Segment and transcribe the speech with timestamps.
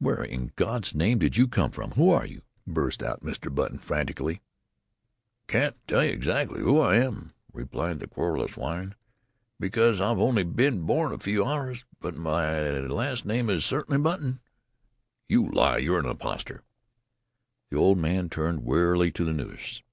[0.00, 1.92] "Where in God's name did you come from?
[1.92, 3.54] Who are you?" burst out Mr.
[3.54, 4.40] Button frantically.
[4.40, 4.42] "I
[5.46, 8.96] can't tell you exactly who I am," replied the querulous whine,
[9.60, 14.40] "because I've only been born a few hours but my last name is certainly Button."
[15.28, 15.76] "You lie!
[15.76, 16.64] You're an impostor!"
[17.70, 19.84] The old man turned wearily to the nurse.